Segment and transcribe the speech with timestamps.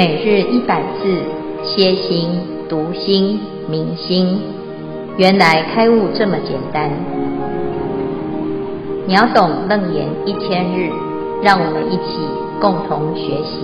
[0.00, 1.12] 每日一百字，
[1.62, 2.30] 歇心、
[2.70, 4.40] 读心、明心，
[5.18, 6.90] 原来开悟这么简单。
[9.06, 10.90] 秒懂楞严一千日，
[11.42, 12.16] 让我们一起
[12.62, 13.60] 共同学习。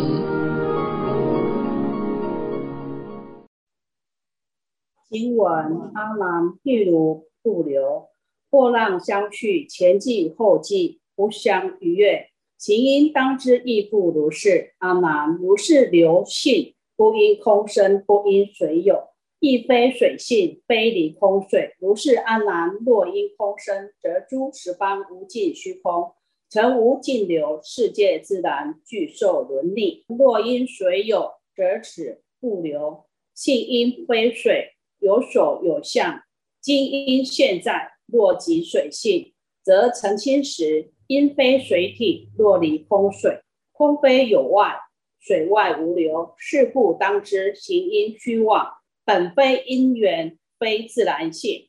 [5.09, 8.09] 经文：阿难，譬如瀑流，
[8.51, 12.27] 波浪相去，前继后继，不相逾越。
[12.59, 14.75] 行因当知亦复如是。
[14.79, 19.09] 阿难，如是流性，不因空生，不因水有，
[19.41, 21.75] 亦非水性，非离空水。
[21.79, 26.13] 如是阿难，若因空生，则诸十方无尽虚空，
[26.49, 30.05] 成无尽流，世界自然具受轮理。
[30.09, 36.23] 若因水有，则此不流性因非水，有所有相。
[36.63, 39.35] 今因现在，若即水性，
[39.67, 40.93] 则澄清时。
[41.09, 44.75] 因非水体，若离空水，空非有外，
[45.21, 46.35] 水外无流。
[46.37, 48.73] 是故当知行因虚妄，
[49.05, 51.69] 本非因缘，非自然性。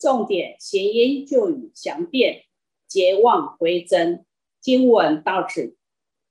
[0.00, 2.44] 重点行因就与详辩，
[2.88, 4.24] 结妄归真。
[4.62, 5.76] 经文到此，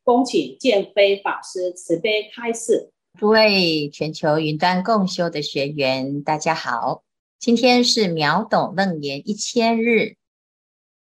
[0.04, 2.90] 恭请见辉法师慈悲开示。
[3.20, 7.04] 诸位全球云端共修的学员，大家好，
[7.38, 10.16] 今天是秒懂楞严一千日。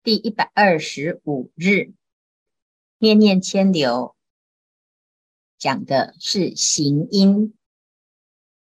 [0.04, 1.92] 第一百二十五日，
[2.98, 4.14] 念念迁流，
[5.58, 7.54] 讲的是行因。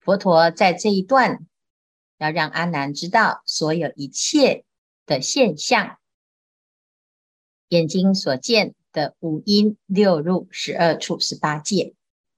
[0.00, 1.46] 佛陀在这一段
[2.18, 4.64] 要让阿难知道，所有一切
[5.06, 5.98] 的现象，
[7.68, 11.94] 眼睛所见的五阴六入十二处十八界，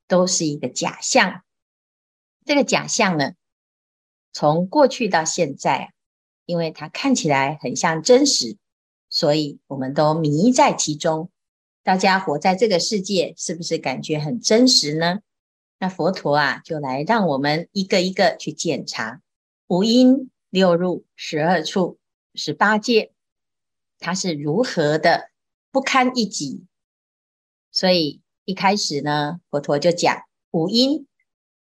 [0.06, 1.42] 都是一个假象。
[2.44, 3.32] 这个假象呢，
[4.32, 5.94] 从过去到现在，
[6.44, 8.58] 因为它看起来很像真实。
[9.22, 11.30] 所以我们都迷在其中，
[11.84, 15.20] 大家活在这个世界，是不是感觉很真实呢？
[15.78, 19.22] 那佛陀啊，就来让我们一个一个去检查
[19.68, 22.00] 五阴六入十二处
[22.34, 23.12] 十八界，
[24.00, 25.30] 它是如何的
[25.70, 26.64] 不堪一击。
[27.70, 31.06] 所以一开始呢，佛陀就讲五阴，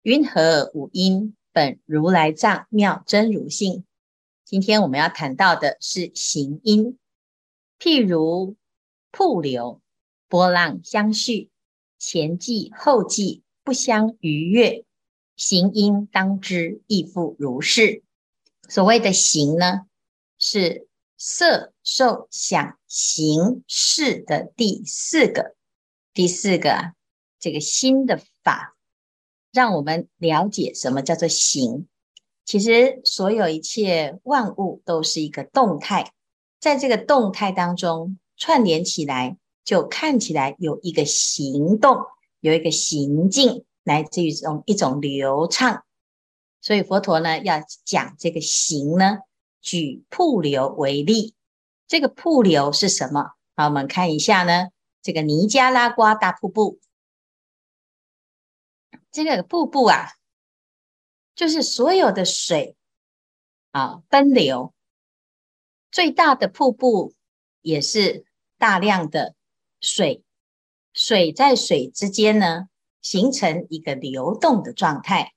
[0.01, 1.35] 云何五阴？
[1.53, 3.85] 本如来藏妙真如性。
[4.43, 6.97] 今天我们要谈到的是行音。
[7.85, 8.55] 譬如
[9.11, 9.79] 瀑流，
[10.27, 11.51] 波浪相续，
[11.99, 14.83] 前继后继，不相逾越。
[15.35, 18.01] 行因当知亦复如是。
[18.67, 19.85] 所谓的行呢，
[20.39, 25.55] 是色受想行识的第四个，
[26.11, 26.95] 第四个，
[27.39, 28.75] 这个心的法，
[29.51, 31.87] 让我们了解什么叫做行。
[32.45, 36.13] 其实所有一切万物都是一个动态。
[36.65, 42.07] 在这个动态当中串联起来，就看起来有一个行动，
[42.39, 45.85] 有一个行进，来自于这种一种流畅。
[46.61, 49.19] 所以佛陀呢要讲这个行呢，
[49.61, 51.35] 举瀑流为例。
[51.85, 53.33] 这个瀑流是什么？
[53.55, 54.69] 好，我们看一下呢，
[55.03, 56.79] 这个尼加拉瓜大瀑布。
[59.11, 60.13] 这个瀑布啊，
[61.35, 62.75] 就是所有的水
[63.69, 64.73] 啊奔流。
[65.95, 67.13] 最大的瀑布
[67.61, 68.25] 也是
[68.57, 69.33] 大量的
[69.79, 70.25] 水，
[70.91, 72.67] 水在水之间呢，
[73.01, 75.31] 形成一个流动的状态，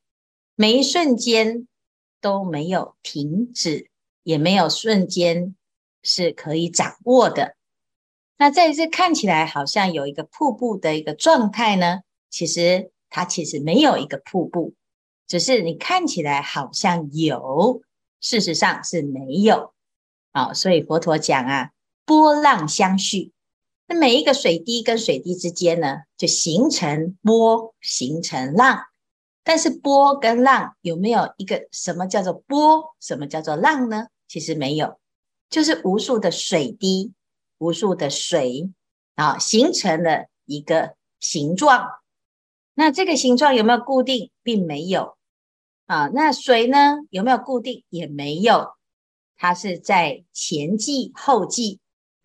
[0.56, 1.68] 每一瞬间
[2.20, 3.88] 都没有停止，
[4.24, 5.54] 也没有瞬间
[6.02, 7.54] 是可以掌握的。
[8.36, 14.74] 那在这看起来好像有一个瀑布的一个状态呢，其实它其实没有一个瀑布，
[15.28, 17.80] 只是你看起来好像有，
[18.20, 19.72] 事实上是没有。
[20.38, 21.72] 好，所以佛陀讲啊，
[22.06, 23.32] 波浪相续，
[23.88, 28.84] 那每一个水滴跟水滴之间呢，就形成波，形成浪。
[29.43, 34.06] 但是波跟浪有没有一个什么叫做波，什么叫做浪呢？
[34.28, 35.01] 其实没有，
[35.51, 37.12] 就是无数的水滴，
[37.59, 38.71] 无数的水
[39.16, 41.84] 啊，形成了一个形状。
[42.74, 44.30] 那这个形状有没有固定？
[44.45, 45.16] 并没有
[45.86, 46.07] 啊。
[46.15, 47.83] 那水呢，有没有固定？
[47.89, 48.78] 也没有。
[49.38, 51.78] 它是在前继后继，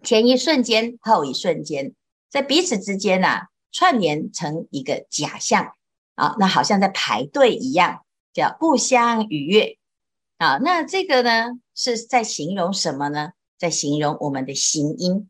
[0.03, 1.93] 前一瞬间，后一瞬间，
[2.27, 5.73] 在彼此之间呐、啊，串联成一个假象
[6.15, 9.77] 啊，那好像在排队一样，叫不相逾越
[10.39, 10.57] 啊。
[10.57, 13.33] 那这个呢，是在形容什么呢？
[13.59, 15.29] 在形容我们的行音。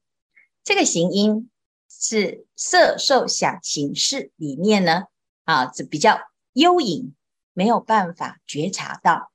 [0.63, 1.50] 这个行音
[1.89, 5.03] 是色受想行识里面呢，
[5.44, 6.18] 啊，是比较
[6.53, 7.13] 幽隐，
[7.51, 9.32] 没有办法觉察到。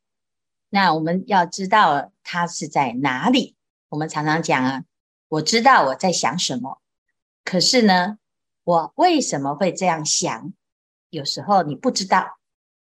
[0.71, 3.57] 那我们要知道它是在哪里。
[3.89, 4.85] 我们常常讲啊，
[5.29, 6.81] 我知道我在想什么，
[7.45, 8.19] 可是呢，
[8.65, 10.53] 我为什么会这样想？
[11.11, 12.39] 有时候你不知道，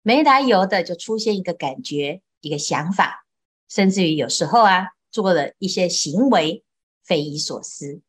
[0.01, 3.25] 没来由的就出现一个感觉、一个想法，
[3.69, 6.65] 甚至于有时候啊，做了一些行为
[7.05, 8.01] 匪夷所思。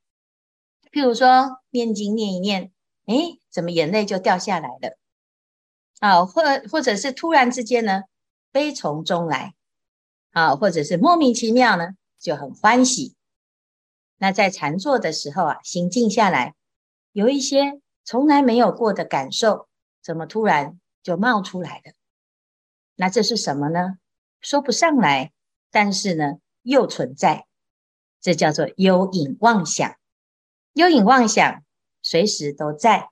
[0.90, 2.72] 譬如说念经念一念，
[3.06, 4.98] 诶，怎么眼泪就掉下来了？
[6.00, 8.02] 啊，或或者是突然之间呢，
[8.50, 9.54] 悲从中来，
[10.30, 13.14] 啊，或者是莫名其妙呢，就很欢喜。
[14.18, 16.54] 那在禅坐的时候啊，心静下来，
[17.12, 19.68] 有一些从来没有过的感受，
[20.02, 21.92] 怎么突然就冒出来了？
[22.96, 23.98] 那这是什么呢？
[24.40, 25.32] 说不上来，
[25.70, 27.46] 但是呢，又存在，
[28.20, 29.96] 这叫做幽隐妄想。
[30.74, 31.64] 幽隐妄想
[32.02, 33.10] 随时都在，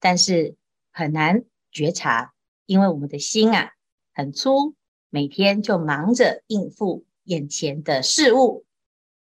[0.00, 0.56] 但是
[0.90, 1.44] 很难。
[1.72, 2.32] 觉察，
[2.64, 3.72] 因为我们的心啊
[4.14, 4.74] 很粗，
[5.10, 8.64] 每天就忙着应付眼前的事物，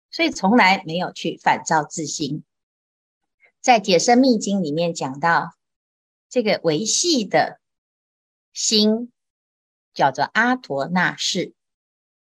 [0.10, 2.44] 所以从来没有去反照自心。
[3.62, 5.56] 在《解深密经》里面讲到，
[6.30, 7.60] 这个维系的
[8.54, 9.12] 心
[9.94, 11.54] 叫做阿陀那识。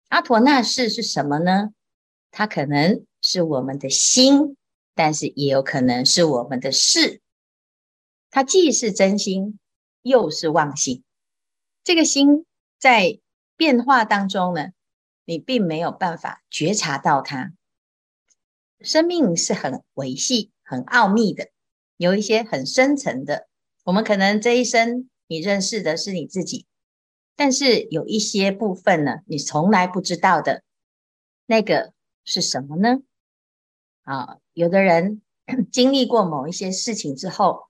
[0.10, 1.74] 阿陀那识是什么呢？
[2.32, 4.58] 它可能是我们的心，
[4.96, 7.22] 但是也有可能是我们的事。
[8.30, 9.60] 它既是真心。
[10.04, 11.04] 又是妄心，
[11.84, 12.46] 这个心
[12.80, 13.20] 在
[13.58, 14.70] 变化当中呢，
[15.26, 17.54] 你并没有办法觉察到它。
[18.80, 21.50] 生命是很维系、很奥秘的，
[21.98, 23.48] 有一些很深层的。
[23.84, 26.68] 我们可能这一生你认识的是你自己，
[27.36, 30.64] 但是有一些部分呢，你从来不知道的，
[31.48, 31.94] 那个
[32.24, 33.00] 是什么呢？
[34.04, 35.22] 啊，有的人
[35.72, 37.68] 经历过某一些事情之后，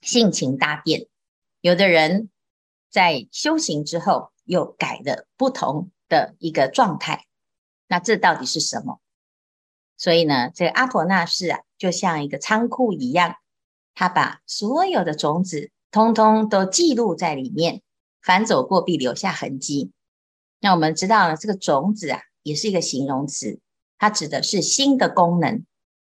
[0.00, 1.08] 性情大变。
[1.60, 2.30] 有的人
[2.88, 7.26] 在修行之后又改了不同的一个状态，
[7.86, 9.00] 那这到底是什么？
[9.98, 13.36] 所以呢，这个阿婆那氏啊，就像一个仓库一样，
[13.94, 17.82] 他把所有的种子通通都记录在里面，
[18.22, 19.92] 凡走过必留下痕迹。
[20.60, 23.60] 那我们知道呢，这个种子啊，也是一个形容词，
[23.98, 25.64] 它指的是新的功能，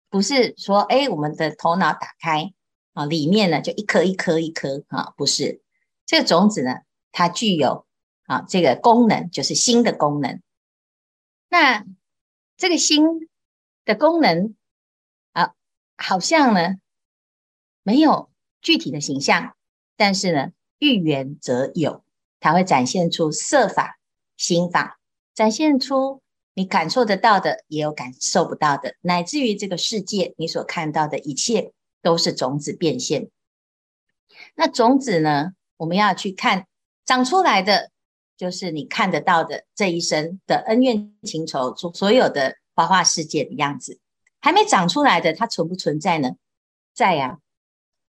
[0.09, 2.53] 不是说哎，我们的头脑打开。
[2.93, 5.63] 啊，里面呢就一颗一颗一颗啊，不是
[6.05, 6.81] 这个种子呢，
[7.11, 7.87] 它具有
[8.25, 10.41] 啊这个功能，就是心的功能。
[11.49, 11.85] 那
[12.57, 13.29] 这个心
[13.85, 14.55] 的功能
[15.31, 15.53] 啊，
[15.97, 16.75] 好像呢
[17.83, 18.29] 没有
[18.61, 19.55] 具体的形象，
[19.95, 22.03] 但是呢欲缘则有，
[22.39, 23.99] 它会展现出色法、
[24.37, 24.99] 心法，
[25.33, 26.21] 展现出
[26.53, 31.73] 你感受得到的，也有感受不到的，乃至于这个世界你所看到的一切。
[32.03, 33.29] 都是种子变现。
[34.55, 35.53] 那种子呢？
[35.77, 36.67] 我们要去看
[37.05, 37.91] 长出来的，
[38.37, 43.99] 就是你看得到的这一生的恩怨情仇，所所有的花花世界的样子。
[44.39, 46.31] 还没长出来的，它存不存在呢？
[46.93, 47.39] 在呀。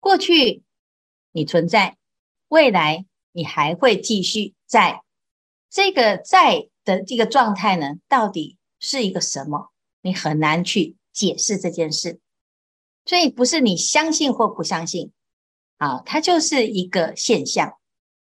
[0.01, 0.63] 过去
[1.33, 1.97] 你存在，
[2.49, 5.03] 未来你还会继续在。
[5.71, 9.73] 这个在的这个状态呢，到底是一个什么？
[10.03, 12.21] 你很难去解释这件事。
[13.05, 15.13] 所以不是你相信或不相信，
[15.79, 17.79] 啊，它就是一个现象。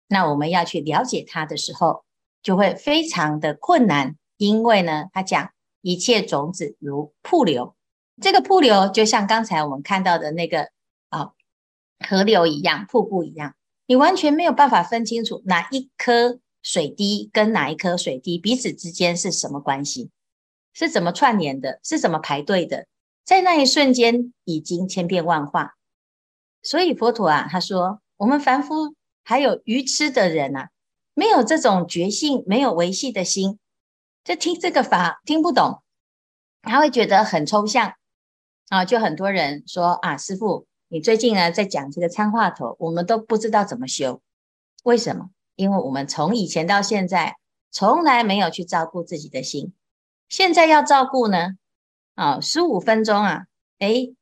[0.08, 2.04] 那我们要去了解它的时候，
[2.44, 7.76] 就会非常的困难，因为呢，他讲一切种子如瀑流，
[8.22, 10.70] 这个瀑流就像刚才我们看到的那个
[11.10, 11.32] 啊
[12.08, 13.56] 河流一样，瀑布一样，
[13.88, 20.10] 你完全没有办法分清楚哪一颗水滴跟哪一颗水滴彼此之间是什么关系，
[20.74, 22.88] 是怎么串联的，是怎么排队的。
[23.24, 25.76] 在那一瞬间，已经千变万化。
[26.62, 28.94] 所以佛陀啊，他说，我们凡夫
[29.28, 30.70] 还有愚痴的人啊，
[31.16, 33.58] 没有这种觉性，没有维系的心，
[34.24, 35.82] 就听这个法听不懂，
[36.62, 37.96] 他会觉得很抽象
[38.70, 38.86] 啊。
[38.86, 44.22] 就很多人说啊，师傅，你最近呢在讲这个参话头，我们都不知道怎么修。
[44.84, 45.32] 为什么？
[45.56, 47.38] 因为我们从以前到现在，
[47.72, 49.74] 从来没有去照顾自己的心，
[50.30, 51.58] 现在要照顾呢？
[52.14, 53.48] 啊，十五分钟啊，
[53.80, 54.14] 诶，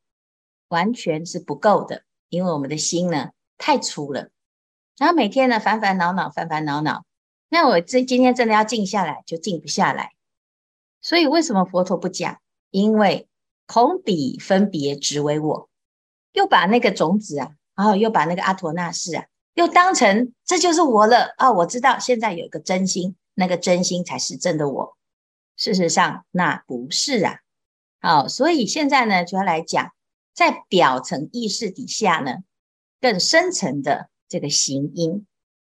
[0.70, 4.30] 完全是不够的，因为我们的心呢太粗了，
[4.98, 7.06] 然后每天呢烦烦恼恼，烦烦恼恼，
[7.50, 10.12] 那我这今天真的要静下来，就静不下来。
[11.02, 12.40] 所以为什么佛陀不讲？
[12.70, 13.28] 因为
[13.66, 15.70] 恐彼分别执为我，
[16.32, 24.98] 又把那个种子啊，然后又把那个阿陀那识啊，又当成这就是我了啊，我知道现在有一个真心，那个真心才是真的我。
[25.56, 27.40] 事实上那不是啊。
[28.02, 29.94] 好，所以现在呢，就要来讲，
[30.34, 32.38] 在表层意识底下呢，
[33.00, 35.28] 更深层的这个行音。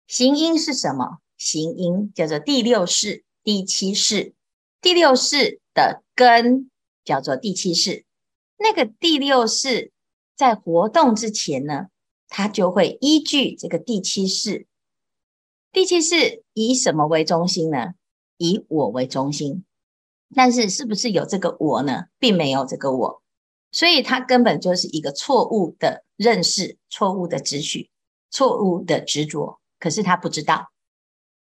[0.06, 1.18] 行音是什么？
[1.36, 4.36] 行音叫做第六式、第七式。
[4.80, 6.70] 第六式的根
[7.04, 8.06] 叫做第七式。
[8.60, 9.92] 那个第六式
[10.36, 11.88] 在活动之前呢，
[12.28, 14.68] 它就会依据这个第七式。
[15.72, 17.96] 第七式以什么为中心呢？
[18.38, 19.66] 以我为中心。
[20.36, 22.04] 但是是不是有这个我呢？
[22.20, 23.24] 并没有这个我，
[23.72, 27.90] 所以它根本就是一个错误的认识、错误的执取、
[28.32, 29.60] 错误的执着。
[29.80, 30.72] 可是他不知道，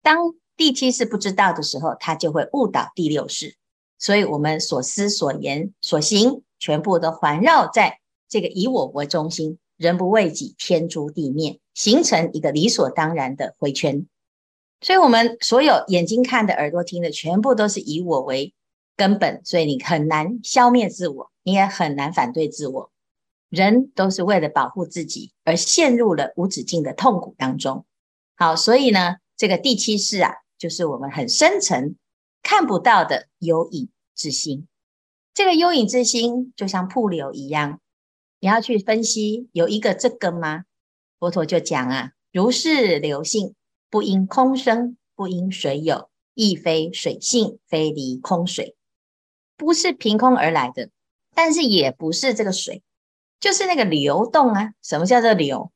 [0.01, 3.55] 当第七世不知道的时候，他就会误导第六世。
[3.97, 14.07] 所以，我们所思所言所行，全部都环绕在这个以我为中心，人不为己，天诛地灭，形成一个理所当然的回圈。
[14.79, 18.53] 所以，我们所有眼睛看的、耳朵听的，全部都是以我为
[18.95, 22.89] 根本，所以你很难消灭自我，你也很难反对自我。
[23.49, 27.85] 人都是为了保护自己而陷入了无止境的痛苦当中。
[28.35, 31.95] 好，所以呢，这个第七识啊，就是我们很深层。
[32.41, 34.65] 看不到的有影之心，
[35.33, 37.81] 这个有影之心就像瀑流一样，
[38.39, 40.63] 你要去分析有一个这个吗？
[41.19, 43.55] 佛陀就讲啊，如是流性，
[43.89, 48.77] 不因空生，不因水有，亦非水性，非离空水，
[49.57, 50.89] 不是凭空而来的，
[51.35, 52.81] 但是也不是这个水，
[53.39, 54.71] 就是那个流动啊。
[54.81, 55.71] 什么叫做流？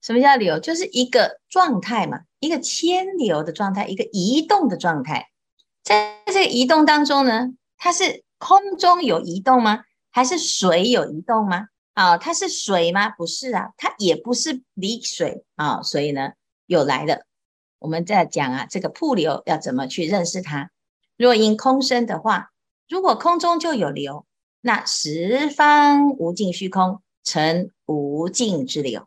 [0.00, 0.58] 什么叫流？
[0.58, 5.30] 就是一个状态嘛，一个迁流的状态，一个移动的状态。
[5.82, 9.84] 在这个移动当中呢，它是空中有移动吗？
[10.10, 11.68] 还是水有移动吗？
[11.94, 13.08] 啊，它是水吗？
[13.10, 16.32] 不是啊，它也不是离水啊，所以呢，
[16.66, 17.24] 又来了。
[17.78, 20.70] 我们在讲啊，这个瀑流要怎么去认识它？
[21.16, 22.50] 若因空生的话，
[22.88, 24.26] 如果空中就有流，
[24.66, 29.06] 那十方无尽虚空成无尽之流，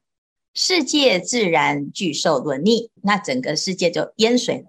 [0.54, 4.68] 世界自然具受轮溺，那整个世界就淹水了。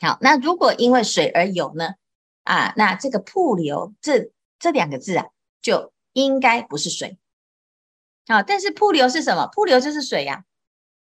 [0.00, 1.94] 好，那如果因为水而有呢？
[2.42, 5.26] 啊，那这个瀑流这这两个字啊，
[5.62, 7.16] 就应该不是水。
[8.26, 9.46] 好，但是瀑流是什么？
[9.52, 10.42] 瀑流就是水呀，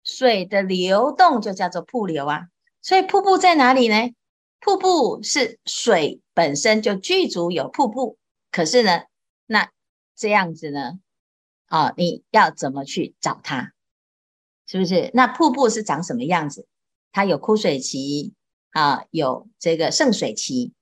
[0.05, 2.49] 水的流动就叫做瀑流啊。
[2.83, 4.13] 所以瀑布在哪里呢？
[4.61, 8.19] 瀑布是水本身就具足有瀑布，
[8.59, 9.03] 可是呢，
[9.47, 9.71] 那
[10.17, 10.99] 这样子呢？
[11.67, 13.73] 啊，你要怎么去找它？
[14.67, 15.13] 是不是？
[15.15, 16.67] 那瀑布是长什么样子？
[17.13, 18.35] 它有枯水期。
[18.71, 20.73] 啊，有这个盛水期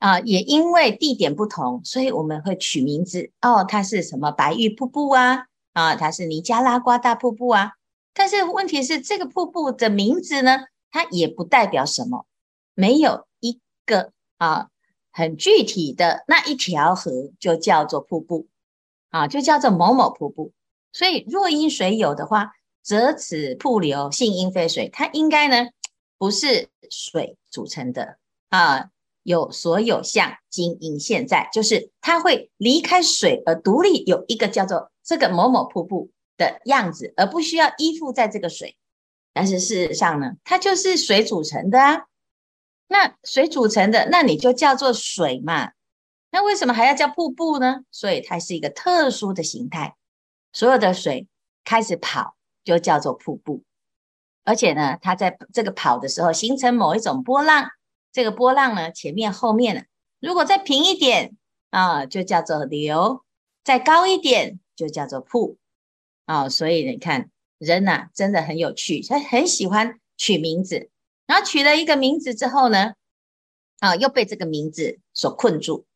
[0.00, 3.64] 啊，也因为地点不同，所以我们会取名字哦。
[3.66, 5.46] 它是什么白玉瀑布啊？
[5.72, 7.72] 啊，它是尼加拉瓜大瀑布啊。
[8.12, 12.26] 但是问题是，这个瀑布的名字呢，它也不代表什么，
[12.74, 14.68] 没有一个啊
[15.14, 18.48] 很具体的那一条河就叫做瀑布
[19.10, 20.52] 啊，就叫做某某瀑布。
[20.92, 22.52] 所以若因水有的话，
[22.82, 25.70] 则此瀑流性应非水，它应该呢。
[26.16, 28.18] 不是水组成的
[28.48, 28.90] 啊，
[29.24, 38.76] 有所有相，今因现在，就是它会离开水而独立，有一个叫做这个某某瀑布的样子，而不需要依附在这个水。
[39.32, 42.06] 但是事实上呢，它就是水组成的啊。
[42.86, 45.72] 那水组成的，那你就叫做水嘛。
[46.30, 47.82] 那为什么还要叫瀑布呢？
[47.90, 49.96] 所以它是一个特殊的形态，
[50.52, 51.28] 所有的水
[51.64, 53.62] 开始跑，就叫做瀑布。
[54.44, 57.70] 而且呢，它在这个跑的时候形成某一种波浪，
[58.12, 59.82] 这个波浪呢，前面后面呢，
[60.20, 61.36] 如果再平一点
[61.70, 63.22] 啊，就叫做流；
[63.64, 65.56] 再高一点就叫做瀑
[66.26, 66.48] 啊。
[66.48, 70.90] 所以你看，人呐，真的很有趣，他很喜欢取名字，
[71.26, 72.94] 然后取了一个名字之后呢，
[73.80, 75.86] 啊，又被这个名字所困住。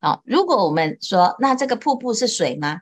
[0.00, 2.80] 啊，如果我们说，那这个瀑布是水吗？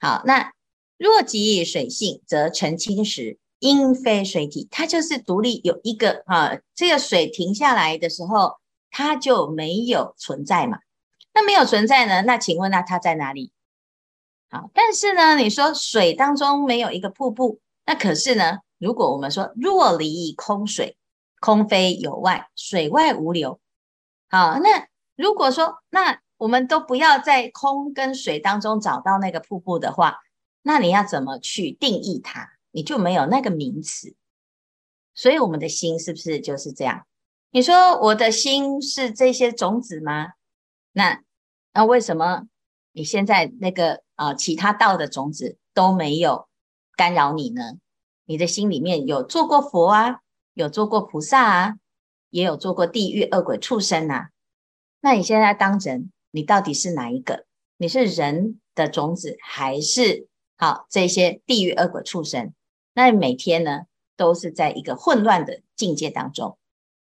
[0.00, 0.52] 好，那
[0.96, 3.38] 若即水性，则澄清时。
[3.64, 8.56] 因非水体，它就是独立有一个啊，这个水停下来的时候，
[8.90, 10.80] 它就没有存在嘛。
[11.32, 12.22] 那没有存在呢？
[12.22, 13.52] 那请问那它在哪里？
[14.50, 20.96] 好，但是呢，你说水当中没有一个瀑布，那可是呢，如果我们说若离空水，
[21.42, 23.58] 空非有外，水外无流。
[24.30, 30.20] 好，那如果说那我们都不要在空跟水当中找到那个瀑布的话，
[30.62, 32.50] 那你要怎么去定义它？
[32.70, 34.14] 你就没有那个名词，
[35.14, 37.06] 所以我们的心是不是就是这样？
[37.50, 40.28] 你说我的心是这些种子吗？
[40.92, 41.22] 那
[41.74, 42.44] 那为什么
[42.92, 46.46] 你现在那个啊、其他道的种子都没有
[46.96, 47.74] 干扰你呢？
[48.24, 50.20] 你的心里面有做过佛啊，
[50.54, 51.74] 有做过菩萨啊，
[52.30, 54.30] 也有做过地狱恶鬼畜生啊。
[55.00, 57.46] 那你现在当人，你到底是哪一个？
[57.78, 62.52] 你是人的种子，还是好这些地狱恶鬼畜生？
[62.94, 63.82] 那你每天呢，
[64.16, 66.58] 都是在一个混乱的境界当中。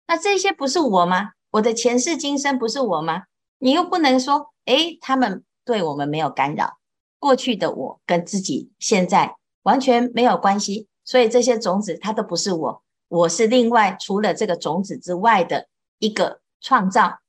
[0.07, 1.31] 那这些不是我吗？
[1.51, 3.23] 我的前世今生不是我吗？
[3.59, 6.77] 你又不能说，诶，他们对我们没有干扰。
[7.19, 10.87] 过去的我跟自己现在完全没有关系。
[11.03, 15.67] 所以这些种子它都不是我，我是另外除了这个种子之外的
[15.99, 17.19] 一个创造，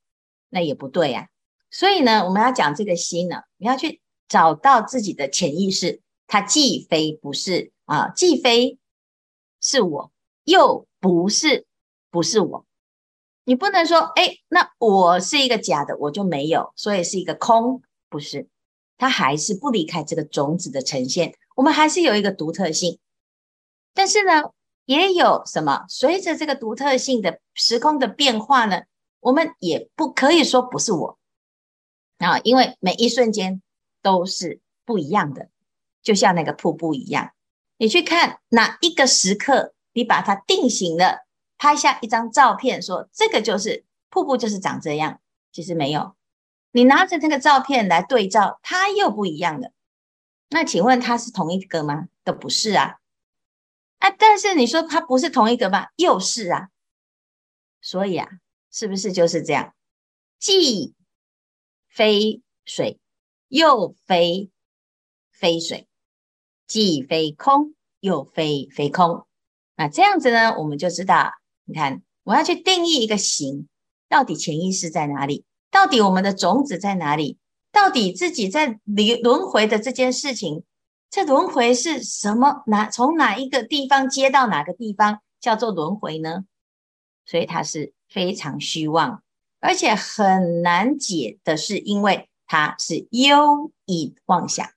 [0.48, 1.32] 那也不对呀、啊。
[1.70, 8.78] 所以呢，我们要讲这个心呢，你要去找到自己的潜意识，它既非不是啊，既非
[9.60, 10.12] 是我，
[10.44, 11.66] 又不是
[12.10, 12.66] 不是我。
[13.44, 18.48] 你不能说，哎，那我是一个假的，我就没有，所以是一个空，不是，
[18.96, 22.98] 它还是不离开这个种子的呈现，我们还是有一个独特性。
[23.94, 24.50] 但是呢，
[24.86, 25.84] 也有什么？
[25.88, 28.82] 随着这个独特性的时空的变化呢，
[29.20, 31.18] 我们也不可以说不是我
[32.18, 33.60] 啊，因为每一瞬间
[34.00, 35.50] 都是不一样的，
[36.02, 37.32] 就像那个瀑布一样，
[37.76, 41.26] 你去看哪一个时刻，你把它定型了。
[41.58, 45.20] 拍下一张照片，说这个就是瀑布，就是长这样。
[45.52, 46.14] 其实没有，
[46.72, 49.70] 你拿着那个照片来对照，它又不一样了。
[50.50, 52.08] 那请问它是同一个吗？
[52.24, 52.98] 都不是啊。
[53.98, 55.86] 啊，但是你说它不是同一个吗？
[55.96, 56.68] 又是啊。
[57.80, 58.28] 所以啊，
[58.70, 59.74] 是不是就是这样？
[60.38, 60.94] 既
[61.88, 62.98] 非水，
[63.48, 64.50] 又非
[65.30, 65.86] 非水；
[66.66, 69.26] 既非空，又非非空。
[69.76, 71.32] 那这样子呢，我们就知道。
[71.64, 73.68] 你看，我要去定义一个形，
[74.08, 75.44] 到底潜意识在哪里？
[75.70, 77.38] 到底我们的种子在哪里？
[77.72, 80.64] 到底自己在轮轮回的这件事情，
[81.16, 82.62] 这轮回是什么？
[82.66, 86.44] 哪从哪一个地方接到哪个地方叫做轮回呢？
[87.24, 89.22] 所以它是非常虚妄，
[89.58, 94.68] 而且很难解的是，因为它是忧隐妄想，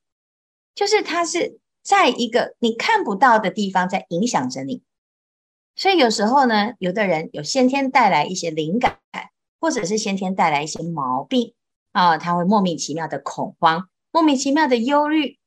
[0.73, 4.81] 就是它是在一个你看不到的地方在影响着你。
[5.75, 8.97] 所以有时候呢，有的人有先天带来一些灵感，
[9.59, 11.53] 或者是先天带来一些毛病
[11.91, 15.37] 啊，他会莫名其妙的恐慌，莫名其妙的忧虑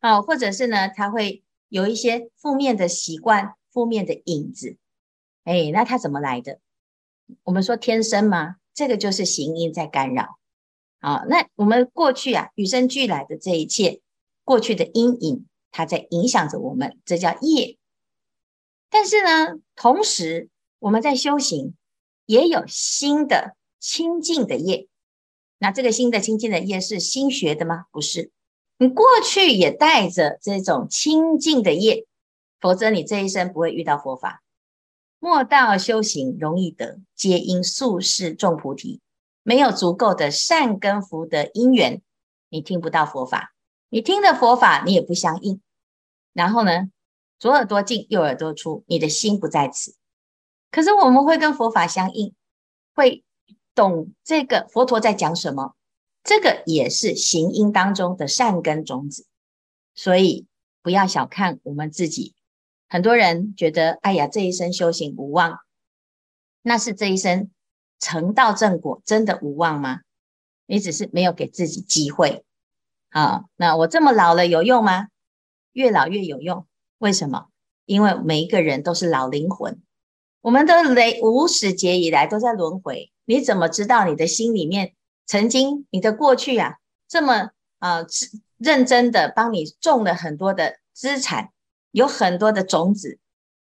[0.00, 4.76] 啊，或者是呢，他会有一些负面的习惯、负面的影子。
[5.44, 6.60] 哎，那他怎么来的？
[7.44, 8.56] 我们说天生吗？
[8.74, 10.38] 这个就是行因在干扰
[10.98, 11.24] 啊。
[11.28, 14.00] 那我们过去啊，与生俱来的这一切，
[14.42, 17.78] 过去的阴影，它在影响着我们，这叫业。
[18.88, 21.74] 但是呢，同时我们在修行，
[22.26, 24.88] 也有新的清净的业。
[25.58, 27.84] 那这个新的清净的业是新学的吗？
[27.92, 28.32] 不是，
[28.82, 32.06] 你过去也带着这种清净的业，
[32.58, 34.42] 否则你这一生不会遇到佛法。
[35.18, 39.02] 莫道修行容易得，皆因宿世种菩提，
[39.42, 42.00] 没有足够的善根福德因缘，
[42.48, 43.52] 你听不到佛法。
[43.90, 45.60] 你听的佛法，你也不相应。
[46.32, 46.88] 然后呢？
[47.38, 49.94] 左耳朵进，右耳朵出，你的心不在此。
[50.70, 52.34] 可是我们会跟佛法相应，
[52.94, 53.24] 会
[53.74, 55.74] 懂这个佛陀在讲什么。
[56.22, 59.26] 这个也是行因当中的善根种子，
[59.94, 60.46] 所以
[60.82, 62.34] 不要小看我们自己。
[62.88, 65.58] 很多人觉得，哎呀，这一生修行无望，
[66.62, 67.50] 那是这一生
[67.98, 70.00] 成道正果真的无望吗？
[70.66, 72.44] 你只是没有给自己机会。
[73.10, 75.08] 好，那我这么老了有用吗？
[75.72, 76.66] 越老越有用。
[76.98, 77.46] 为什么？
[77.86, 79.82] 因为每一个人都是老灵魂，
[80.42, 83.10] 我们的累无始劫以来都在轮回。
[83.24, 84.94] 你怎么知道你的心里面
[85.30, 88.06] 曾经你的过去啊这么啊、呃、
[88.58, 91.52] 认真的帮你种了很多的资产，
[91.92, 93.20] 有很多的种子。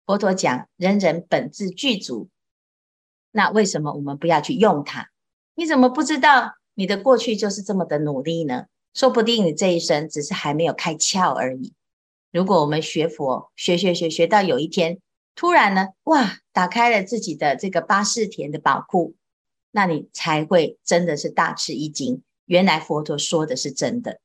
[0.06, 2.30] 佛陀讲，人人本自具足，
[3.30, 5.10] 那为什么我们不要去用它？
[5.54, 8.64] 你怎么不知道你的过去就是这么的努力呢？
[8.94, 11.74] 说不定你这一生只是还没有开窍而已。
[12.32, 14.98] 如果我们学佛，学学学学到有一天，
[15.34, 19.14] 突然呢，哇，打开了自己的这个八识田的宝库，
[19.70, 22.22] 那你才会真的是大吃一惊。
[22.44, 24.20] 原来佛陀说的是真的，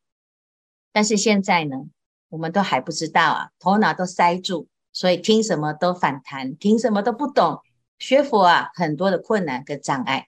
[0.92, 1.86] 但是现在呢，
[2.30, 7.62] 我们都还不知道啊，头脑都塞住，所以听什么都反弹，听什么都不懂。
[8.00, 10.28] 学佛啊，很多的困难跟障碍，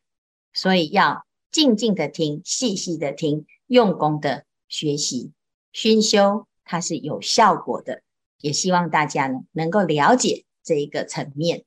[0.54, 5.32] 所以要静静的听，细细的听，用功的学习，
[5.72, 6.48] 熏修。
[6.70, 8.02] 它是有效果的，
[8.42, 11.64] 也希望大家呢能够了解这一个层面。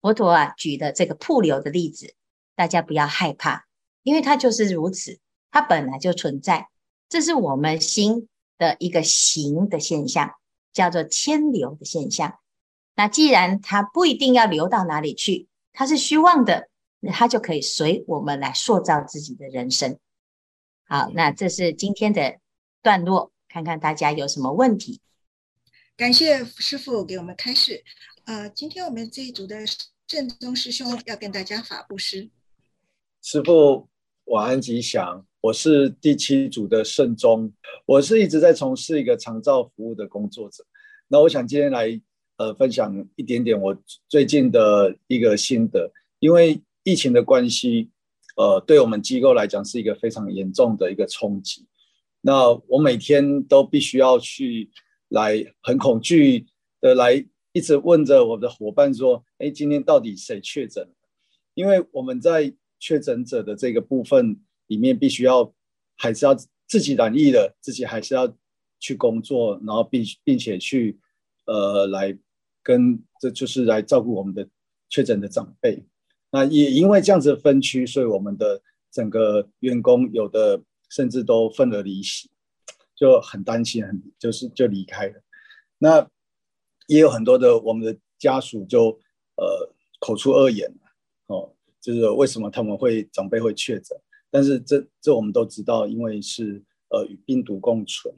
[0.00, 2.14] 佛陀啊举的这个瀑流的例子，
[2.54, 3.66] 大家不要害怕，
[4.02, 5.18] 因为它就是如此，
[5.50, 6.68] 它本来就存在。
[7.08, 10.34] 这是我们心的一个行的现象，
[10.72, 12.38] 叫做迁流的现象。
[12.94, 16.68] 那既然它不一定要流到哪里去，它是虚妄的，
[17.00, 19.98] 那它就可以随我们来塑造自己的人生。
[20.84, 22.38] 好，那这是今天的
[22.82, 23.30] 段落。
[23.48, 25.02] 看看大家有什么问题。
[25.94, 27.84] 感谢师父给我们开示。
[28.24, 29.58] 呃，今天我们这一组的
[30.06, 32.30] 正宗师兄要跟大家法布施。
[33.24, 33.88] 师父
[34.24, 37.52] 晚安吉祥，我是第七组的圣宗，
[37.86, 40.64] 我是一直在从事一个长照服务的工作者。
[41.06, 42.00] 那我想今天来
[42.38, 47.90] 呃分享一点点我最近的一个心得，因为疫情的关系，
[48.36, 51.64] 呃，对我们机构来讲是一个非常严重的一个冲击。
[52.22, 54.68] 那我每天都必须要去
[55.10, 56.44] 来很恐惧
[56.80, 60.90] 的来一直问着我的伙伴说：“哎，今天到底谁确诊？”
[61.54, 65.54] 因为我们在确诊者的这个部分里面，必须要
[65.96, 66.34] 还是要
[66.66, 68.36] 自己染疫的，自己还是要
[68.80, 70.98] 去工作，然后并并且去
[71.46, 72.18] 呃来
[72.64, 74.48] 跟这就是来照顾我们的
[74.88, 75.86] 确诊的长辈。
[76.32, 80.60] 那也因为这样子的分区，所以我们的整个员工有的。
[80.94, 82.30] 甚至都分而离席，
[82.94, 85.22] 就很担心，很就是就离开了。
[85.78, 86.06] 那
[86.86, 89.00] 也有很多的我们的家属就
[89.36, 90.70] 呃口出恶言
[91.28, 93.98] 哦，就是为什么他们会长辈会确诊？
[94.30, 98.14] 但是这这我们都知道，因为是呃与病毒共存。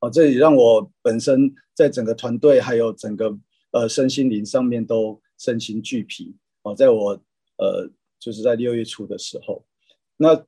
[0.00, 3.38] 哦，这也让我本身在整个团队还有整个
[3.70, 6.36] 呃身心灵上面都身心俱疲。
[6.64, 7.12] 哦，在我
[7.56, 9.64] 呃就是在六月初的时候，
[10.18, 10.44] 那。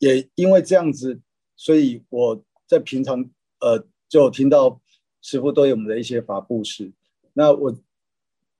[0.00, 1.20] 也因为这样子，
[1.56, 3.28] 所以我在平常
[3.58, 4.80] 呃就听到
[5.20, 6.92] 师父都有我们的一些法布施，
[7.32, 7.76] 那我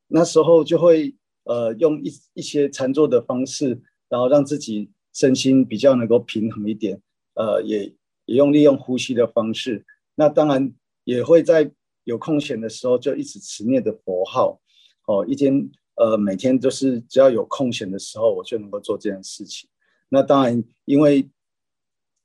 [0.08, 1.14] 那时候就会
[1.48, 7.00] 呃用一一些禅坐的方式，然后让自己身心比较能够平衡一点，
[7.34, 7.86] 呃也
[8.26, 9.84] 也用利用呼吸的方式，
[10.14, 10.72] 那当然
[11.04, 11.72] 也会在
[12.04, 14.60] 有空闲的时候就一直持念的佛号，
[15.06, 19.68] 哦一天呃每天都是只要有空闲的时候，我就能够做这件事情。
[20.10, 21.28] 那当然，因为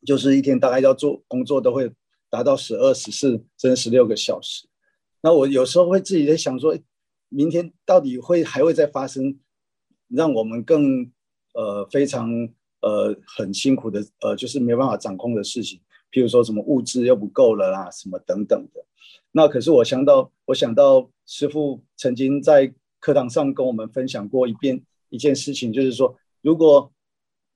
[0.06, 1.92] 就是一天大概要做工作都会
[2.30, 4.68] 达到十二、十四甚至十六个小时。
[5.22, 6.78] 那我有时候会自己在想说，
[7.34, 9.40] 明天到底会还会再发生
[10.08, 11.12] 让我们更
[11.54, 12.30] 呃非常
[12.82, 15.80] 呃很辛苦的呃就是没办法掌控的事情，
[16.12, 18.86] 譬如说什么物质又不够了啦，什么等等的。
[19.32, 26.92] 那可是我想到，我想到师父曾经在课堂上跟我们分享过一遍一件事情，就是说如果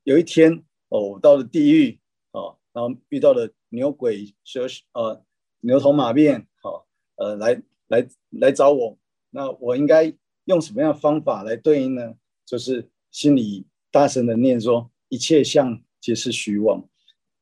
[0.03, 1.99] 有一天，哦，到了地狱，
[2.31, 5.23] 哦，然后遇到了牛鬼蛇，呃，
[5.59, 6.83] 牛头马面，哦，
[7.15, 8.97] 呃，来来来找我，
[9.29, 10.13] 那我应该
[10.45, 12.15] 用什么样的方法来对应呢？
[12.45, 16.87] 就是心里大声的念说，一切相皆是虚妄。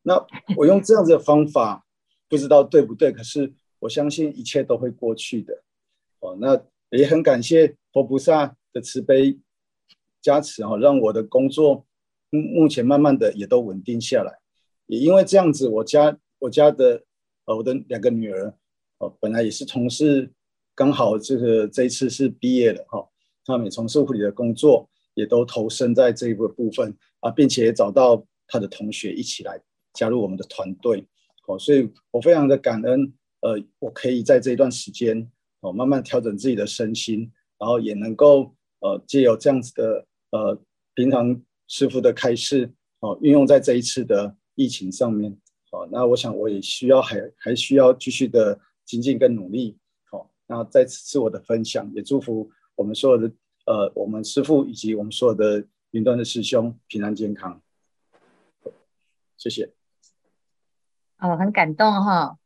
[0.04, 0.26] 那
[0.58, 1.86] 我用这样子的方法，
[2.28, 3.12] 不知道对不对？
[3.12, 5.64] 可是我相信一切都会过去的。
[6.20, 9.40] 哦，那也很感谢佛菩萨的慈悲
[10.22, 11.86] 加持，哦，让我的工作。
[12.32, 14.40] 目前慢慢的也都稳定下来，
[14.88, 17.04] 也因为这样子，我家我家的
[17.46, 18.54] 呃我的两个女儿，
[18.98, 20.34] 哦本来也是从事，
[20.76, 23.08] 刚好这个这一次是毕业了哈，
[23.46, 29.60] 他们也从事护理的工作，也都投身在这一个部分啊，并且找到他的同学一起来
[29.94, 31.08] 加入我们的团队，
[31.48, 40.62] 哦，所以我非常的感恩，呃，我可以在这一段时间哦慢慢调整自己的身心，然后也能够呃借由这样子的呃
[40.94, 41.42] 平常。
[41.68, 45.36] 师傅的开示，哦，运用在这一次的疫情上面，
[45.72, 49.76] 好，那我想我也需要还还需要继续的精进跟努力，
[50.48, 53.32] 那在此是我的分享，也祝福我们所有的
[53.66, 57.62] 呃，我们师父以及我们所有的云端的师兄平安健康，
[59.38, 59.74] 谢谢。
[61.20, 62.38] 哦，很感动哈、哦，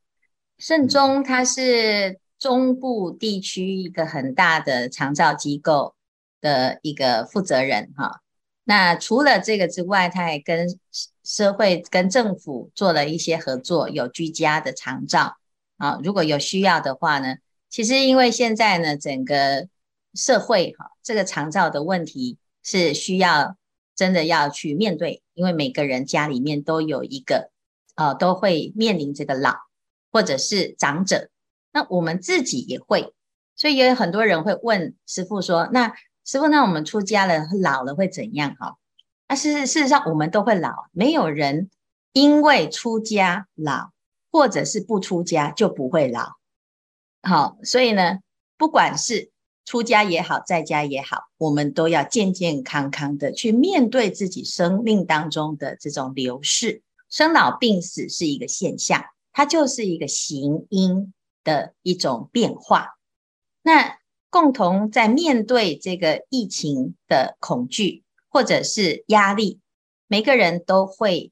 [0.57, 5.95] 圣中他是中部地区一个很大的长照机构
[6.39, 8.07] 的一个负责人哈。
[8.07, 8.19] 哦
[8.65, 10.67] 那除了这个之外，他也跟
[11.23, 15.37] 社会、跟政府做了一些合作，有居家的长照
[15.77, 15.99] 啊。
[16.03, 17.37] 如果有需要的话呢，
[17.69, 19.67] 其实因为现在呢，整个
[20.13, 23.55] 社会哈，这个长照的问题是需要
[23.95, 27.51] 真的要去面对，因为每个人家里面都有一个，
[27.95, 29.55] 呃，都会面临这个老
[30.11, 31.29] 或者是长者。
[31.71, 33.13] 那我们自己也会，
[33.55, 35.93] 所以也有很多人会问师傅说，那。
[36.25, 38.55] 师傅，那我们出家了，老了会怎样？
[38.59, 38.77] 哈，
[39.27, 41.71] 那事事实上我们都会老，没有人
[42.13, 43.89] 因为出家老，
[44.31, 46.33] 或者是不出家就不会老。
[47.21, 48.19] 好，所以呢，
[48.57, 49.31] 不管是
[49.65, 62.97] 出家也好，在家也好，我们都要健健康康的去面对自己生命当中的这种流逝，生老病死是一个现象，它就是一个行因的一种变化。
[63.61, 63.97] 那。
[64.31, 69.59] 共同在面对这个疫情的恐惧或者是压力，
[70.05, 71.31] 每个人都会，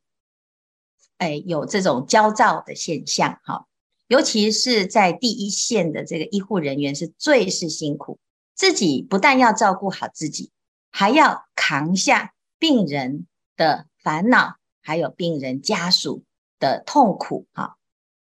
[1.19, 3.66] 哎，有这种焦躁的现象，哈，
[4.07, 8.19] 尤其是在第一线的这个医护人员是最是辛苦，
[8.55, 10.51] 自己不但要照顾好自己，
[10.91, 16.23] 还要扛下病人的烦恼，还有病人家属
[16.59, 17.77] 的痛苦，哈。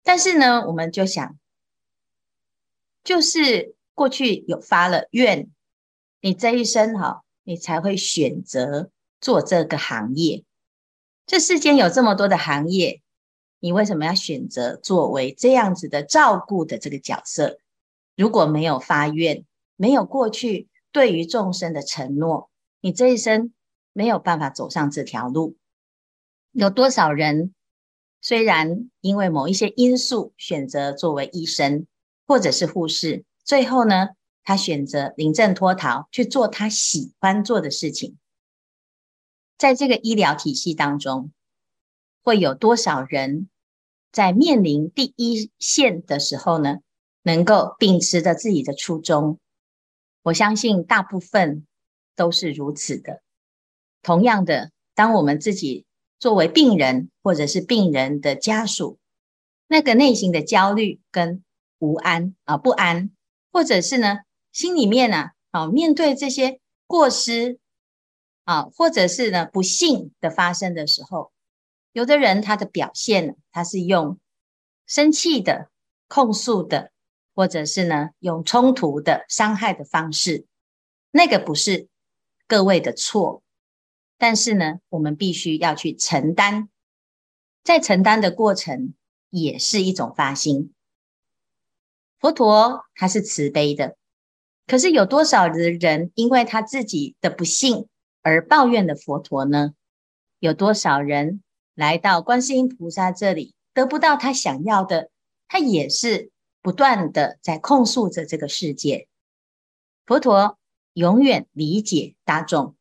[0.03, 1.39] 但是呢，我们就想。
[3.05, 5.49] 就是过去有发了愿，
[6.21, 10.45] 你这一生哈，你才会选择做这个行业。
[11.25, 13.01] 这世间有这么多的行业，
[13.61, 17.59] 你为什么要选择作为这样子的照顾的这个角色？
[18.17, 19.45] 如果没有发愿，
[19.77, 23.53] 没有过去对于众生的承诺，你这一生
[23.93, 25.57] 没有办法走上这条路。
[26.53, 27.55] 有多少人
[28.21, 31.87] 虽然因为某一些因素选择作为医生
[32.27, 34.11] 或者是护士，最后呢，
[34.43, 38.17] 他选择临阵脱逃去做他喜欢做的事情。
[39.57, 41.31] 在这个医疗体系当中，
[42.23, 43.49] 会有多少人
[44.13, 46.79] 在面临第一线的时候呢，
[47.23, 49.39] 能够秉持着自己的初衷？
[50.23, 51.67] 我相信大部分
[52.17, 53.23] 都是如此的。
[54.03, 55.85] 同样的，当我们自己
[56.19, 58.99] 作为病人，或者是病人的家属，
[59.67, 61.43] 那个内心的焦虑跟
[61.79, 63.11] 无安啊、不安，
[63.53, 64.19] 或者是呢，
[64.53, 67.59] 心里面呢，啊，面对这些过失
[68.45, 71.33] 啊，或者是呢，不幸的发生的时候，
[71.93, 74.19] 有的人他的表现，他是用
[74.87, 75.71] 生气的、
[76.09, 76.91] 控诉的。
[77.35, 80.45] 或者是呢，用冲突的伤害的方式，
[81.13, 81.87] 那个不是
[82.49, 83.45] 各位的错，
[84.17, 86.69] 但是呢，我们必须要去承担，
[87.63, 88.93] 在承担的过程
[89.31, 90.75] 也是一种发心。
[92.19, 93.97] 佛陀他是慈悲的，
[94.67, 97.87] 可是有多少的人因为他自己的不幸
[98.23, 99.75] 而抱怨了佛陀呢？
[100.41, 101.41] 有多少人
[101.79, 105.11] 来到观世音菩萨这里得不到他想要的，
[105.47, 106.33] 他也是。
[106.61, 109.09] 不断的在控诉着这个世界，
[110.05, 110.59] 佛陀
[110.93, 112.75] 永远理解大众，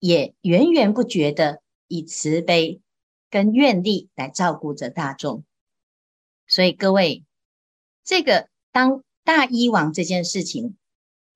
[0.00, 2.82] 也源源不绝的以慈悲
[3.30, 5.44] 跟愿力来照顾着大众。
[6.48, 7.24] 所以各位，
[8.04, 10.76] 这个当大医王这件事情，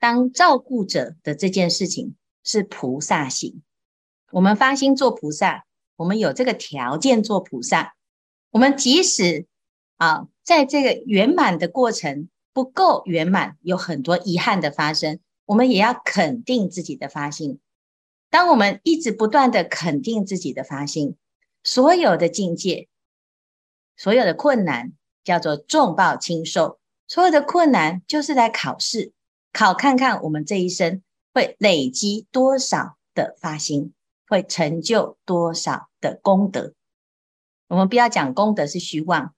[0.01, 3.63] 当照顾者的这件事情是菩萨行。
[4.33, 5.65] 我们发心做菩萨，
[6.01, 7.95] 我们有这个条件做菩萨，
[8.51, 9.47] 我们即使
[9.99, 10.29] 啊。
[10.43, 17.61] 在这个圆满的过程不够圆满，有很多遗憾的发生，我们也要肯定自己的发心。
[18.31, 21.15] 当我们一直不断的肯定自己的发心，
[21.63, 22.89] 所有的境界、
[23.97, 29.13] 所有的困难叫做重报轻受，所有的困难就是来考试，
[29.53, 31.01] 考看看我们这一生
[31.33, 33.93] 会累积多少的发心，
[34.31, 36.73] 会成就多少的功德。
[37.67, 39.35] 我们不要讲功德是虚妄。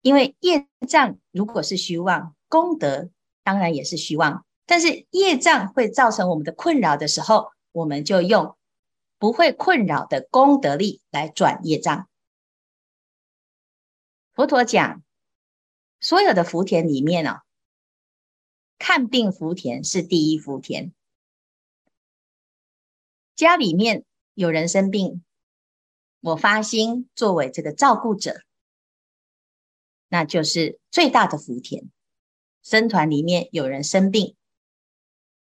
[0.00, 3.10] 因为业障如果是虚妄，功德
[3.42, 4.46] 当然也是虚妄。
[4.64, 8.56] 但是业障会造成我们的困扰的时候，我们就用
[9.18, 12.08] 不会困扰的功德力来转业障。
[14.32, 15.02] 佛陀讲，
[15.98, 17.40] 所有的福田里面哦，
[18.78, 20.92] 看病福田是第一福田。
[23.36, 25.22] 家里面有人生病，
[26.20, 28.40] 我发心作为这个照顾者。
[30.08, 31.90] 那就是最大的福田。
[32.62, 34.36] 僧团里面有人生病，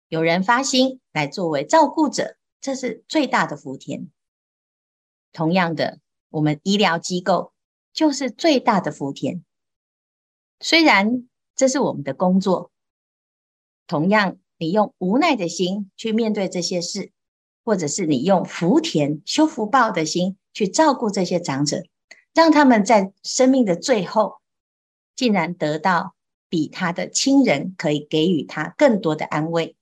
[0.07, 4.09] 有人发心来作为照顾者，这是最大的福田。
[5.33, 5.99] 同样的，
[6.29, 7.51] 我们医疗机构
[7.91, 9.43] 就是最大的福田。
[10.61, 12.71] 虽然这是我们的工作，
[13.85, 17.11] 同样你用无奈的心去面对这些事，
[17.63, 21.83] 或者是你用福田修福报的心去照顾这些长者，
[22.33, 24.39] 让他们在生命的最后。
[25.13, 26.15] 竟然得到
[26.49, 29.75] 比他的亲人可以给予他更多的安慰，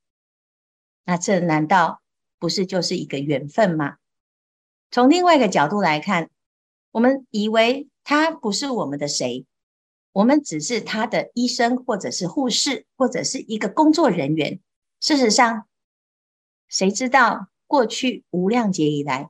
[1.06, 2.02] 那这难道
[2.40, 3.98] 不是就是一个缘分吗？
[4.92, 6.30] 从另外一个角度来看，
[6.92, 9.46] 我们以为他不是我们的谁，
[10.12, 14.60] 我们只是他的医生，或者是护士，或者是一个工作人员。
[15.00, 15.68] 事实上，
[16.68, 19.30] 谁知道过去无量劫以来，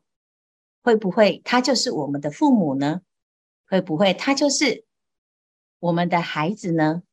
[0.81, 3.01] 会不会他就是我们的父母呢？
[3.67, 4.85] 会不会他就是？
[5.79, 7.03] 我们的孩子呢？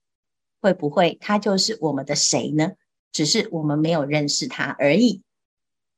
[0.61, 2.75] 会不会他就是我们的谁呢？
[3.11, 5.25] 只是我们没有认识他而已。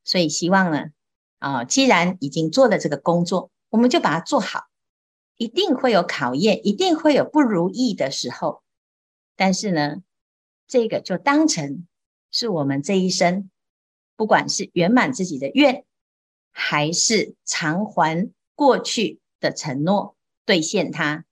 [0.03, 0.87] 所以希望呢，
[1.41, 4.65] 啊，既然已经做了这个工作，我们就把它做好。
[5.37, 8.63] 一定会有考验，一定会有不如意的时候。
[9.37, 9.99] 但是呢，
[10.67, 11.87] 这个就当成
[12.31, 13.51] 是我们这一生，
[14.19, 15.85] 不管是圆满自己的愿，
[16.51, 21.25] 还是偿还过去的承诺，兑现它。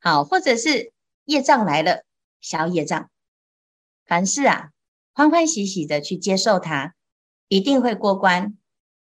[0.00, 0.94] 好，或者是
[1.26, 2.06] 业障来了，
[2.40, 3.10] 消业障，
[4.06, 4.70] 凡事啊，
[5.12, 6.94] 欢欢喜喜的去接受它，
[7.48, 8.56] 一定会过关。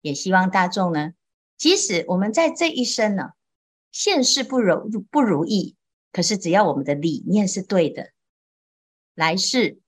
[0.02, 1.14] 也希望大众呢，
[1.56, 3.32] 即使我们在这一生呢，
[3.90, 5.74] 现世不如不如意，
[6.12, 8.12] 可是只要我们的理念是对的，
[9.16, 9.80] 来世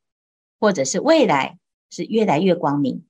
[0.58, 3.06] 或者是未来是越来越光明。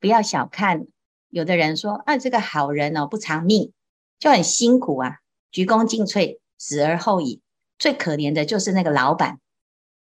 [0.00, 0.86] 不要小看，
[1.28, 3.72] 有的人说啊，这个好人哦，不长命，
[4.18, 5.18] 就很辛苦啊，
[5.50, 7.40] 鞠躬尽瘁，死而后已。
[7.78, 9.38] 最可怜的就是那个老板，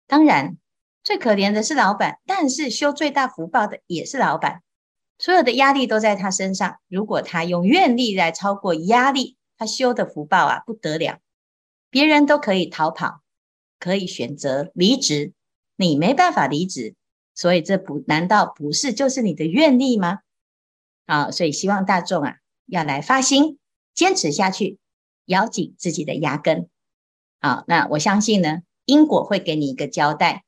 [0.06, 0.56] 当然
[1.04, 4.62] 最可怜的是老板，但是修最大福报的也是老板，
[5.18, 6.78] 所有的压力都在他身上。
[6.88, 11.18] 如果他用愿力来超过压力，他修的福报啊不得了。
[11.90, 13.20] 别人都可以逃跑，
[13.78, 15.32] 可以选择离职，
[15.76, 16.94] 你没办法离职。
[17.40, 20.18] 所以这不难道不是就是你的愿力吗？
[21.06, 23.58] 啊，所以希望大众啊要来发心，
[23.94, 24.78] 坚持下去，
[25.24, 26.68] 咬紧自己的牙根。
[27.40, 30.44] 好，那我相信呢，因果会给你一个交代，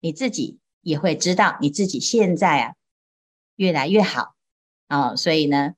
[0.00, 2.74] 你自己也会知道你自己现在啊
[3.54, 4.34] 越来越好
[4.88, 5.14] 啊。
[5.14, 5.74] 所以呢，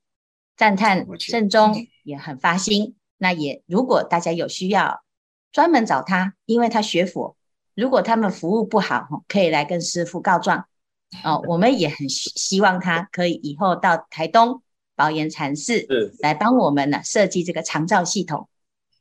[0.56, 2.96] 赞叹正宗也很发心。
[3.18, 5.04] 那也如果大家有需要，
[5.52, 7.36] 专门找他，因为他学佛。
[7.78, 10.64] 如果他们服务不好，可以来跟师傅告状
[11.22, 11.40] 哦。
[11.46, 14.62] 我们也很希望他可以以后到台东
[14.96, 15.86] 宝岩禅寺
[16.18, 18.48] 来帮我们呢设计这个长照系统，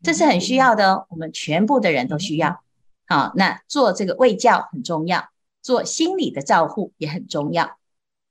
[0.04, 1.08] 这是很需要的哦。
[1.10, 2.62] 我们全部的人都需要。
[3.08, 5.28] 好，那做这个卫教很重要，
[5.64, 7.78] 做心理的照护也很重要。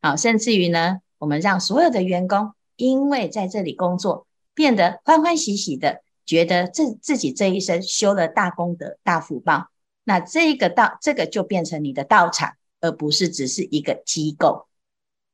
[0.01, 9.71] 好，甚至于呢，我们让所有的员工因为在这里工作，变得欢欢喜喜的，觉得自自己这一生修了大功德、大福报。
[10.09, 14.69] 那这个道，这个就变成你的道场，而不是只是一个机构。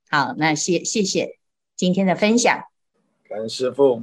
[0.09, 1.39] 好，那谢谢谢
[1.77, 2.65] 今天的分享，
[3.29, 4.03] 感恩师傅。